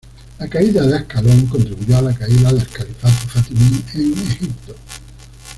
[0.39, 4.75] La caída de Ascalón contribuyó a la caída del Califato Fatimí en Egipto.